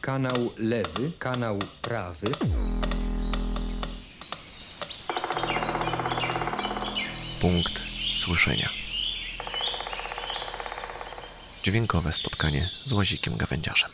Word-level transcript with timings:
kanał 0.00 0.52
lewy, 0.58 1.12
kanał 1.18 1.58
prawy. 1.82 2.26
Punkt 7.40 7.72
słyszenia. 8.18 8.68
Dźwiękowe 11.62 12.12
spotkanie 12.12 12.70
z 12.84 12.92
łazikiem 12.92 13.36
gawędziarzem. 13.36 13.90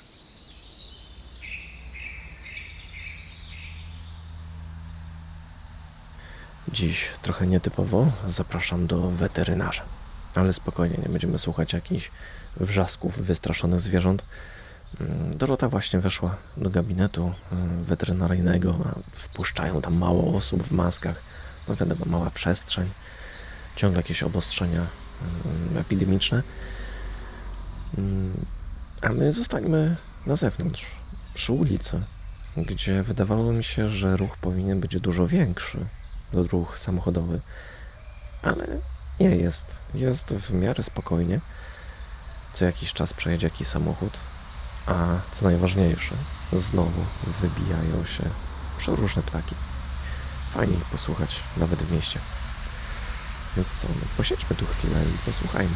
Dziś 6.73 7.09
trochę 7.23 7.47
nietypowo 7.47 8.13
zapraszam 8.29 8.87
do 8.87 9.11
weterynarza. 9.11 9.83
Ale 10.35 10.53
spokojnie, 10.53 10.99
nie 11.03 11.09
będziemy 11.09 11.39
słuchać 11.39 11.73
jakichś 11.73 12.11
wrzasków 12.57 13.19
wystraszonych 13.19 13.81
zwierząt. 13.81 14.25
Mm, 15.01 15.39
Dorota 15.39 15.69
właśnie 15.69 16.01
weszła 16.01 16.37
do 16.57 16.71
gabinetu 16.71 17.33
mm, 17.53 17.85
weterynaryjnego, 17.85 18.75
a 18.85 19.19
wpuszczają 19.19 19.83
tam 19.83 19.95
mało 19.95 20.37
osób 20.37 20.63
w 20.63 20.73
maskach. 20.73 21.23
No 21.69 21.77
wiadomo, 21.77 22.05
mała 22.07 22.31
przestrzeń, 22.31 22.85
ciągle 23.77 23.99
jakieś 23.99 24.23
obostrzenia 24.23 24.81
mm, 24.81 25.79
epidemiczne. 25.79 26.43
A 29.03 29.09
my 29.09 29.33
zostańmy 29.33 29.97
na 30.27 30.37
zewnątrz, 30.37 30.87
przy 31.35 31.53
ulicy, 31.53 32.03
gdzie 32.57 33.03
wydawało 33.03 33.53
mi 33.53 33.65
się, 33.65 33.89
że 33.89 34.17
ruch 34.17 34.37
powinien 34.37 34.81
być 34.81 35.01
dużo 35.01 35.27
większy, 35.27 35.79
ruch 36.33 36.79
samochodowy, 36.79 37.41
ale 38.43 38.67
nie 39.21 39.37
jest. 39.37 39.95
Jest 39.95 40.35
w 40.35 40.55
miarę 40.55 40.83
spokojnie. 40.83 41.41
Co 42.53 42.65
jakiś 42.65 42.93
czas 42.93 43.13
przejedzie 43.13 43.47
jakiś 43.47 43.69
samochód, 43.69 44.13
a 44.87 44.95
co 45.33 45.45
najważniejsze, 45.45 46.15
znowu 46.53 47.05
wybijają 47.41 48.05
się 48.05 48.23
przeróżne 48.79 49.23
ptaki. 49.23 49.55
Fajnie 50.55 50.75
ich 50.75 50.85
posłuchać, 50.85 51.41
nawet 51.57 51.83
w 51.83 51.93
mieście. 51.93 52.21
Więc 53.57 53.69
co, 53.75 53.89
no, 53.89 54.07
posiedźmy 54.17 54.57
tu 54.57 54.67
chwilę 54.67 55.05
i 55.05 55.19
posłuchajmy. 55.27 55.75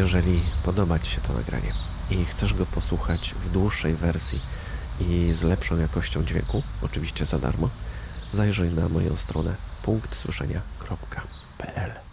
Jeżeli 0.00 0.40
podoba 0.64 0.98
Ci 0.98 1.10
się 1.10 1.20
to 1.20 1.32
nagranie 1.32 1.72
i 2.10 2.24
chcesz 2.24 2.54
go 2.54 2.66
posłuchać 2.66 3.34
w 3.34 3.52
dłuższej 3.52 3.94
wersji 3.94 4.40
i 5.00 5.34
z 5.34 5.42
lepszą 5.42 5.78
jakością 5.78 6.24
dźwięku, 6.24 6.62
oczywiście 6.82 7.26
za 7.26 7.38
darmo, 7.38 7.68
zajrzyj 8.32 8.70
na 8.70 8.88
moją 8.88 9.16
stronę 9.16 9.54
punktsłyszenia.pl 9.82 12.09